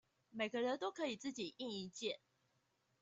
[0.31, 2.19] 每個人都可以自己印一件